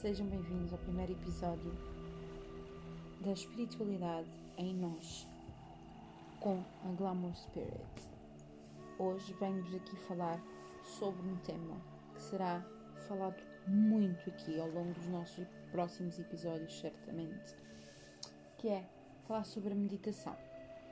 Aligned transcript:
Sejam 0.00 0.26
bem-vindos 0.26 0.72
ao 0.72 0.78
primeiro 0.80 1.12
episódio 1.12 1.72
da 3.20 3.32
espiritualidade 3.32 4.28
em 4.56 4.74
nós 4.74 5.28
com 6.40 6.60
a 6.84 6.88
Glamour 6.96 7.32
Spirit. 7.36 8.08
Hoje 8.98 9.32
venho-vos 9.34 9.74
aqui 9.74 9.94
falar 10.08 10.40
sobre 10.82 11.28
um 11.28 11.36
tema 11.36 11.76
que 12.14 12.22
será 12.22 12.64
falado 13.06 13.40
muito 13.68 14.28
aqui 14.28 14.58
ao 14.58 14.68
longo 14.68 14.92
dos 14.92 15.06
nossos 15.06 15.46
próximos 15.70 16.18
episódios, 16.18 16.80
certamente, 16.80 17.54
que 18.58 18.68
é 18.68 18.84
falar 19.28 19.44
sobre 19.44 19.72
a 19.72 19.76
meditação. 19.76 20.36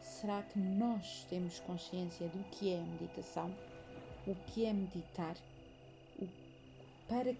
Será 0.00 0.42
que 0.42 0.58
nós 0.60 1.24
temos 1.28 1.58
consciência 1.60 2.28
do 2.28 2.44
que 2.50 2.72
é 2.72 2.78
a 2.78 2.84
meditação? 2.84 3.52
O 4.26 4.34
que 4.46 4.64
é 4.64 4.72
meditar? 4.72 5.36
O, 6.20 6.28
para, 7.08 7.34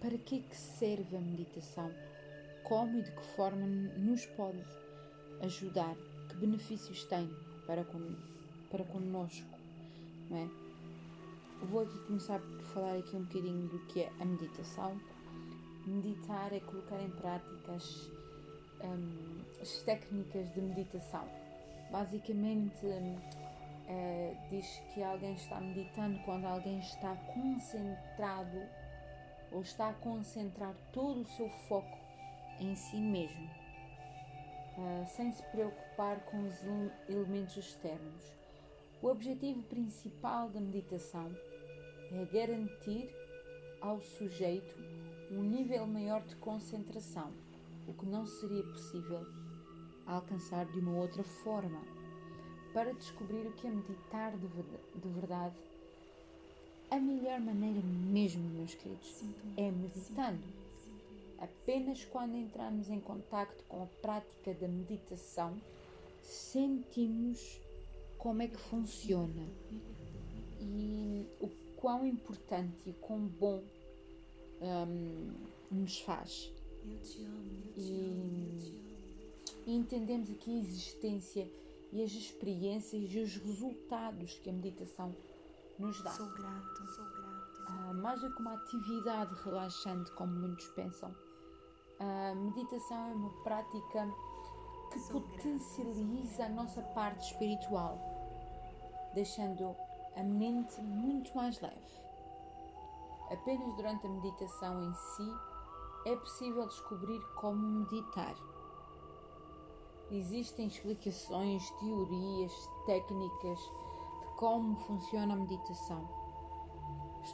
para 0.00 0.16
que 0.18 0.36
é 0.36 0.38
que 0.40 0.56
serve 0.56 1.16
a 1.16 1.20
meditação? 1.20 1.90
Como 2.64 2.98
e 2.98 3.02
de 3.02 3.10
que 3.10 3.24
forma 3.36 3.66
nos 3.66 4.26
pode 4.26 4.62
ajudar? 5.42 5.94
Que 6.28 6.36
benefícios 6.36 7.04
tem 7.04 7.28
para, 7.66 7.84
con, 7.84 8.16
para 8.70 8.84
connosco? 8.84 9.58
Não 10.30 10.38
é? 10.38 10.48
Vou 11.66 11.82
aqui 11.82 11.98
começar 12.06 12.40
por 12.40 12.62
falar 12.72 12.98
aqui 12.98 13.16
um 13.16 13.24
bocadinho 13.24 13.68
do 13.68 13.78
que 13.86 14.02
é 14.02 14.12
a 14.20 14.24
meditação. 14.24 14.98
Meditar 15.86 16.52
é 16.52 16.60
colocar 16.60 17.00
em 17.02 17.10
prática 17.10 17.72
as, 17.72 18.08
um, 18.82 19.40
as 19.60 19.82
técnicas 19.82 20.52
de 20.54 20.60
meditação 20.60 21.28
basicamente 21.90 22.86
uh, 22.86 24.36
diz 24.48 24.80
que 24.94 25.02
alguém 25.02 25.34
está 25.34 25.60
meditando 25.60 26.18
quando 26.24 26.46
alguém 26.46 26.78
está 26.78 27.14
concentrado 27.34 28.62
ou 29.52 29.62
está 29.62 29.88
a 29.88 29.94
concentrar 29.94 30.74
todo 30.92 31.20
o 31.20 31.26
seu 31.26 31.48
foco 31.68 31.98
em 32.58 32.74
si 32.74 32.96
mesmo, 32.96 33.48
uh, 34.76 35.06
sem 35.06 35.32
se 35.32 35.42
preocupar 35.44 36.20
com 36.26 36.46
os 36.46 36.54
elementos 37.08 37.56
externos. 37.56 38.34
O 39.02 39.08
objetivo 39.08 39.62
principal 39.62 40.50
da 40.50 40.60
meditação 40.60 41.34
é 42.12 42.24
garantir 42.26 43.10
ao 43.80 44.00
sujeito 44.00 44.76
um 45.30 45.42
nível 45.42 45.86
maior 45.86 46.22
de 46.22 46.36
concentração, 46.36 47.32
o 47.86 47.94
que 47.94 48.04
não 48.04 48.26
seria 48.26 48.62
possível 48.64 49.24
alcançar 50.06 50.66
de 50.66 50.80
uma 50.80 50.98
outra 50.98 51.22
forma. 51.22 51.80
Para 52.74 52.92
descobrir 52.92 53.46
o 53.46 53.52
que 53.52 53.66
é 53.66 53.70
meditar 53.70 54.36
de 54.36 55.08
verdade, 55.08 55.56
a 56.90 56.98
melhor 56.98 57.40
maneira 57.40 57.80
mesmo, 57.82 58.42
meus 58.50 58.74
queridos, 58.74 59.22
é 59.56 59.70
meditando. 59.70 60.42
Apenas 61.38 62.04
quando 62.04 62.36
entramos 62.36 62.90
em 62.90 63.00
contato 63.00 63.64
com 63.68 63.82
a 63.82 63.86
prática 64.02 64.52
da 64.54 64.68
meditação, 64.68 65.56
sentimos 66.22 67.60
como 68.18 68.42
é 68.42 68.48
que 68.48 68.58
funciona 68.58 69.46
e 70.60 71.26
o 71.40 71.48
quão 71.76 72.06
importante 72.06 72.76
e 72.86 72.92
quão 72.92 73.20
bom 73.20 73.62
um, 74.60 75.32
nos 75.70 76.00
faz. 76.00 76.52
Amo 76.84 78.80
e 79.66 79.76
entendemos 79.76 80.30
aqui 80.30 80.50
a 80.50 80.58
existência 80.58 81.48
e 81.92 82.02
as 82.02 82.12
experiências 82.12 83.12
e 83.12 83.18
os 83.18 83.36
resultados 83.36 84.38
que 84.42 84.50
a 84.50 84.52
meditação 84.52 85.14
nos 85.80 86.00
dá. 86.02 86.10
Sou 86.10 86.28
grato, 86.28 86.86
sou 86.94 87.04
grato. 87.04 87.64
Ah, 87.68 87.92
mais 87.94 88.20
do 88.20 88.30
que 88.30 88.40
uma 88.40 88.54
atividade 88.54 89.34
relaxante, 89.42 90.10
como 90.12 90.32
muitos 90.32 90.68
pensam, 90.68 91.14
a 91.98 92.34
meditação 92.34 93.10
é 93.10 93.14
uma 93.14 93.30
prática 93.42 94.08
que 94.92 95.00
sou 95.00 95.20
potencializa 95.20 96.36
grato. 96.36 96.52
a 96.52 96.54
nossa 96.54 96.82
parte 96.82 97.32
espiritual, 97.32 97.98
deixando 99.14 99.76
a 100.16 100.22
mente 100.22 100.80
muito 100.82 101.34
mais 101.36 101.60
leve. 101.60 102.00
Apenas 103.30 103.74
durante 103.76 104.06
a 104.06 104.10
meditação 104.10 104.82
em 104.82 104.94
si 104.94 105.34
é 106.06 106.16
possível 106.16 106.66
descobrir 106.66 107.20
como 107.36 107.56
meditar 107.56 108.34
Existem 110.12 110.66
explicações, 110.66 111.70
teorias, 111.78 112.52
técnicas 112.84 113.60
como 114.40 114.74
funciona 114.74 115.34
a 115.34 115.36
meditação. 115.36 116.08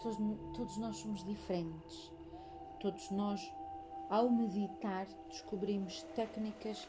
Todos, 0.02 0.18
todos 0.52 0.76
nós 0.76 0.96
somos 0.96 1.22
diferentes. 1.22 2.12
Todos 2.80 3.12
nós, 3.12 3.40
ao 4.10 4.28
meditar, 4.28 5.06
descobrimos 5.28 6.02
técnicas 6.16 6.88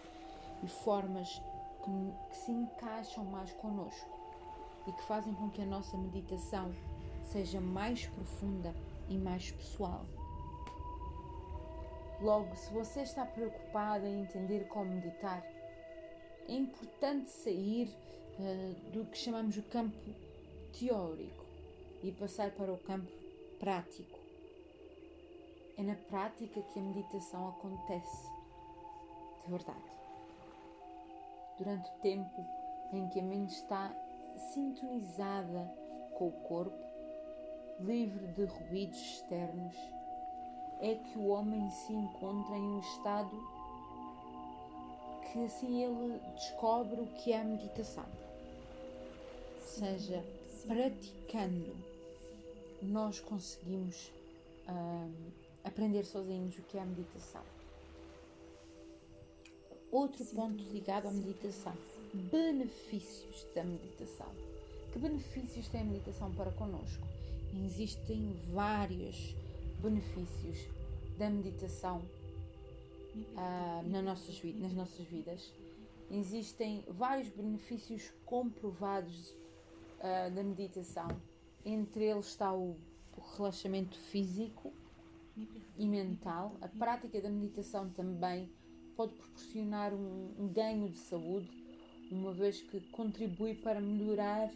e 0.63 0.67
formas 0.67 1.39
que, 1.83 2.13
que 2.31 2.35
se 2.35 2.51
encaixam 2.51 3.25
mais 3.25 3.53
connosco 3.53 4.09
e 4.88 4.91
que 4.91 5.03
fazem 5.03 5.35
com 5.35 5.51
que 5.51 5.61
a 5.61 5.67
nossa 5.67 5.95
meditação 5.95 6.73
seja 7.22 7.61
mais 7.61 8.07
profunda 8.07 8.73
e 9.07 9.19
mais 9.19 9.51
pessoal. 9.51 10.03
Logo, 12.19 12.55
se 12.55 12.73
você 12.73 13.01
está 13.01 13.23
preocupada 13.23 14.09
em 14.09 14.22
entender 14.22 14.67
como 14.67 14.95
meditar, 14.95 15.45
é 16.47 16.53
importante 16.53 17.29
sair 17.29 17.95
uh, 18.39 18.91
do 18.91 19.05
que 19.05 19.17
chamamos 19.17 19.57
o 19.57 19.63
campo 19.63 19.97
teórico 20.77 21.45
e 22.03 22.11
passar 22.11 22.51
para 22.51 22.71
o 22.71 22.77
campo 22.77 23.11
prático. 23.59 24.19
É 25.77 25.83
na 25.83 25.95
prática 25.95 26.61
que 26.61 26.79
a 26.79 26.81
meditação 26.81 27.49
acontece, 27.49 28.27
de 29.43 29.51
verdade. 29.51 29.91
Durante 31.57 31.89
o 31.89 32.01
tempo 32.01 32.45
em 32.93 33.07
que 33.09 33.19
a 33.19 33.23
mente 33.23 33.53
está 33.53 33.93
sintonizada 34.53 35.71
com 36.17 36.27
o 36.27 36.31
corpo, 36.31 36.77
livre 37.79 38.27
de 38.33 38.45
ruídos 38.45 38.99
externos, 38.99 39.75
é 40.79 40.95
que 40.95 41.17
o 41.17 41.27
homem 41.27 41.69
se 41.69 41.93
encontra 41.93 42.55
em 42.55 42.61
um 42.61 42.79
estado 42.79 43.35
que 45.31 45.45
assim 45.45 45.83
ele 45.83 46.19
descobre 46.35 47.01
o 47.01 47.07
que 47.07 47.33
é 47.33 47.41
a 47.41 47.43
meditação. 47.43 48.05
Seja, 49.67 50.23
praticando, 50.66 51.75
nós 52.81 53.19
conseguimos 53.19 54.09
um, 54.67 55.11
aprender 55.63 56.05
sozinhos 56.05 56.57
o 56.57 56.61
que 56.63 56.78
é 56.78 56.81
a 56.81 56.85
meditação. 56.85 57.44
Outro 59.91 60.25
ponto 60.28 60.63
ligado 60.72 61.09
à 61.09 61.11
meditação: 61.11 61.73
benefícios 62.13 63.45
da 63.53 63.63
meditação. 63.63 64.31
Que 64.94 65.00
benefícios 65.00 65.67
tem 65.67 65.81
a 65.81 65.84
meditação 65.84 66.34
para 66.34 66.49
conosco? 66.51 67.05
Existem 67.66 68.34
vários 68.53 69.35
benefícios 69.81 70.66
da 71.17 71.29
meditação 71.29 72.01
uh, 73.16 73.89
nas, 73.89 74.03
nossas, 74.03 74.41
nas 74.55 74.73
nossas 74.73 75.05
vidas. 75.05 75.51
Existem 76.09 76.85
vários 76.88 77.28
benefícios 77.29 78.11
comprovados 78.25 79.35
uh, 80.00 80.34
da 80.34 80.44
meditação. 80.44 81.08
Entre 81.66 82.06
eles 82.06 82.28
está 82.28 82.53
o, 82.53 82.78
o 83.16 83.35
relaxamento 83.35 83.97
físico 83.97 84.74
e 85.78 85.88
mental. 85.88 86.56
A 86.62 86.68
prática 86.68 87.22
da 87.22 87.30
meditação 87.30 87.90
também 87.90 88.50
pode 88.96 89.13
proporcionar 89.13 89.94
um, 89.94 90.34
um 90.40 90.47
ganho 90.47 90.90
de 90.90 90.97
saúde, 90.97 91.50
uma 92.12 92.31
vez 92.31 92.62
que 92.62 92.80
contribui 92.91 93.56
para 93.56 93.80
melhorar 93.80 94.50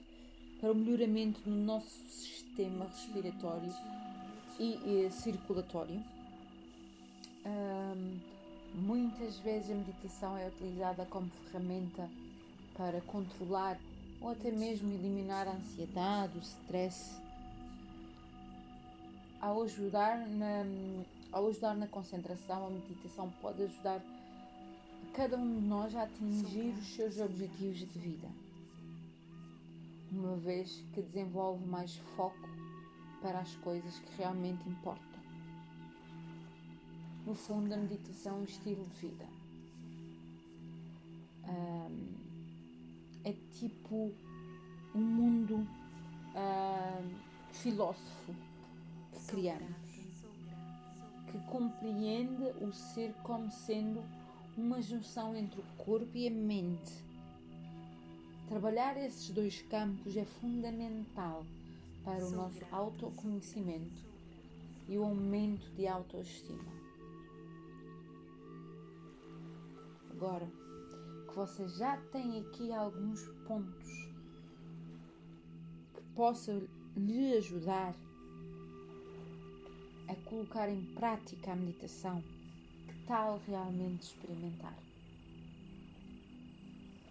para 0.59 0.71
o 0.71 0.75
melhoramento 0.75 1.41
do 1.41 1.49
nosso 1.49 1.89
sistema 2.07 2.85
respiratório 2.85 3.73
e, 4.59 5.05
e 5.05 5.11
circulatório. 5.11 6.01
Um, 7.45 8.31
Muitas 8.73 9.37
vezes 9.39 9.69
a 9.69 9.75
meditação 9.75 10.37
é 10.37 10.47
utilizada 10.47 11.05
como 11.05 11.29
ferramenta 11.29 12.09
para 12.75 13.01
controlar 13.01 13.77
ou 14.21 14.29
até 14.29 14.51
mesmo 14.51 14.93
eliminar 14.93 15.47
a 15.47 15.51
ansiedade, 15.51 16.37
o 16.37 16.41
stress. 16.41 17.19
Ao 19.41 19.63
ajudar 19.63 20.19
na, 20.27 20.63
ao 21.31 21.47
ajudar 21.47 21.75
na 21.75 21.87
concentração, 21.87 22.67
a 22.67 22.69
meditação 22.69 23.31
pode 23.41 23.63
ajudar 23.63 23.99
cada 25.13 25.35
um 25.35 25.59
de 25.59 25.67
nós 25.67 25.95
a 25.95 26.03
atingir 26.03 26.73
os 26.75 26.95
seus 26.95 27.19
objetivos 27.19 27.79
de 27.79 27.85
vida, 27.85 28.27
uma 30.11 30.37
vez 30.37 30.83
que 30.93 31.01
desenvolve 31.01 31.65
mais 31.65 31.95
foco 32.15 32.49
para 33.21 33.39
as 33.39 33.55
coisas 33.57 33.97
que 33.99 34.17
realmente 34.17 34.69
importam. 34.69 35.21
No 37.25 37.33
fundo, 37.33 37.73
a 37.73 37.77
meditação 37.77 38.37
é 38.37 38.39
um 38.41 38.43
estilo 38.43 38.85
de 38.85 39.07
vida. 39.07 39.40
Tipo 43.61 44.11
um 44.95 44.99
mundo 44.99 45.67
um, 46.35 47.19
filósofo 47.51 48.33
que 49.13 49.25
criamos, 49.27 49.75
que 51.31 51.37
compreende 51.47 52.43
o 52.59 52.73
ser 52.73 53.13
como 53.23 53.51
sendo 53.51 54.03
uma 54.57 54.81
junção 54.81 55.35
entre 55.35 55.61
o 55.61 55.63
corpo 55.77 56.09
e 56.17 56.27
a 56.27 56.31
mente. 56.31 57.05
Trabalhar 58.49 58.97
esses 58.97 59.29
dois 59.29 59.61
campos 59.61 60.17
é 60.17 60.25
fundamental 60.25 61.45
para 62.03 62.25
o 62.25 62.31
nosso 62.31 62.65
autoconhecimento 62.71 64.03
e 64.89 64.97
o 64.97 65.03
aumento 65.03 65.69
de 65.75 65.87
autoestima. 65.87 66.71
Agora 70.09 70.49
que 71.31 71.37
você 71.37 71.65
já 71.69 71.95
tem 72.11 72.41
aqui 72.41 72.73
alguns 72.73 73.23
pontos 73.47 73.87
que 75.93 76.01
possam 76.13 76.61
lhe 76.95 77.37
ajudar 77.37 77.95
a 80.09 80.15
colocar 80.27 80.67
em 80.67 80.83
prática 80.93 81.53
a 81.53 81.55
meditação, 81.55 82.21
que 82.85 83.07
tal 83.07 83.41
realmente 83.47 84.03
experimentar? 84.03 84.77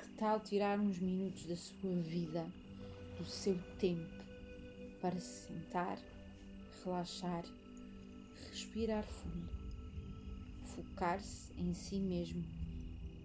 Que 0.00 0.08
tal 0.18 0.38
tirar 0.40 0.78
uns 0.78 0.98
minutos 0.98 1.46
da 1.46 1.56
sua 1.56 1.94
vida, 2.02 2.46
do 3.18 3.24
seu 3.24 3.58
tempo, 3.78 4.22
para 5.00 5.18
se 5.18 5.46
sentar, 5.46 5.98
relaxar, 6.84 7.44
respirar 8.50 9.02
fundo, 9.02 9.48
focar-se 10.66 11.54
em 11.58 11.72
si 11.72 11.98
mesmo 11.98 12.44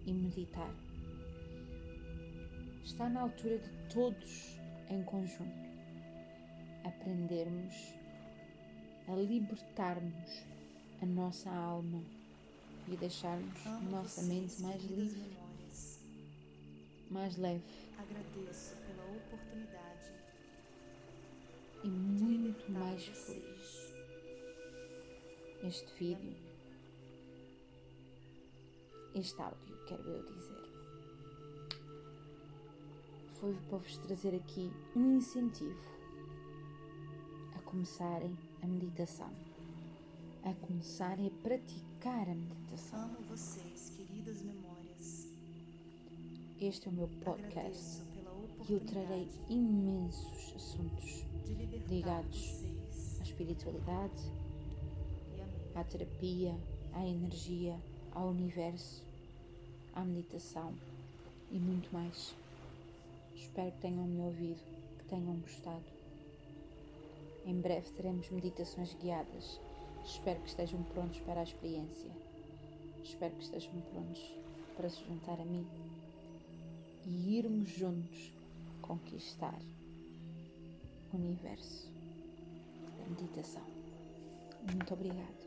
e 0.06 0.12
meditar? 0.14 0.85
Está 2.86 3.08
na 3.08 3.22
altura 3.22 3.58
de 3.58 3.68
todos, 3.92 4.60
em 4.88 5.02
conjunto, 5.02 5.68
aprendermos 6.84 7.74
a 9.08 9.12
libertarmos 9.12 10.44
a 11.02 11.06
nossa 11.06 11.50
alma 11.50 12.00
e 12.86 12.94
a 12.94 12.96
deixarmos 12.96 13.66
a 13.66 13.70
Amo 13.70 13.90
nossa 13.90 14.22
mente 14.22 14.62
mais 14.62 14.82
livre, 14.84 15.36
mais 17.10 17.36
leve. 17.36 17.64
Agradeço 17.98 18.76
pela 18.76 19.04
oportunidade 19.16 20.12
e 21.82 21.88
muito 21.88 22.70
mais 22.70 23.04
feliz. 23.04 23.94
Este 25.64 25.92
vídeo, 25.98 26.36
este 29.12 29.42
áudio, 29.42 29.76
quero 29.88 30.08
eu 30.08 30.22
dizer, 30.22 30.65
foi 33.40 33.54
para 33.68 33.78
vos 33.78 33.96
trazer 33.98 34.34
aqui 34.34 34.70
um 34.94 35.18
incentivo 35.18 35.90
a 37.54 37.60
começarem 37.62 38.36
a 38.62 38.66
meditação, 38.66 39.30
a 40.42 40.54
começarem 40.66 41.26
a 41.26 41.42
praticar 41.42 42.28
a 42.28 42.34
meditação. 42.34 43.04
Amo 43.04 43.18
vocês, 43.28 43.92
queridas 43.96 44.42
memórias. 44.42 45.28
Este 46.60 46.88
é 46.88 46.90
o 46.90 46.94
meu 46.94 47.08
podcast 47.22 48.02
e 48.66 48.72
eu 48.72 48.80
trarei 48.80 49.28
imensos 49.50 50.54
assuntos 50.56 51.24
ligados 51.88 52.64
à 53.20 53.22
espiritualidade, 53.22 54.32
à 55.74 55.84
terapia, 55.84 56.56
à 56.94 57.06
energia, 57.06 57.78
ao 58.12 58.28
universo, 58.28 59.04
à 59.94 60.02
meditação 60.02 60.72
e 61.50 61.58
muito 61.58 61.92
mais. 61.92 62.34
Espero 63.56 63.72
que 63.72 63.80
tenham 63.80 64.06
me 64.06 64.20
ouvido, 64.20 64.62
que 64.98 65.04
tenham 65.06 65.34
gostado. 65.36 65.86
Em 67.46 67.58
breve 67.58 67.90
teremos 67.92 68.28
meditações 68.28 68.92
guiadas. 69.00 69.58
Espero 70.04 70.42
que 70.42 70.50
estejam 70.50 70.82
prontos 70.82 71.20
para 71.20 71.40
a 71.40 71.42
experiência. 71.42 72.10
Espero 73.02 73.34
que 73.34 73.44
estejam 73.44 73.72
prontos 73.80 74.20
para 74.76 74.90
se 74.90 75.02
juntar 75.06 75.40
a 75.40 75.44
mim 75.46 75.66
e 77.06 77.38
irmos 77.38 77.70
juntos 77.70 78.30
conquistar 78.82 79.58
o 81.14 81.16
universo 81.16 81.88
da 82.98 83.06
meditação. 83.08 83.64
Muito 84.70 84.92
obrigado. 84.92 85.45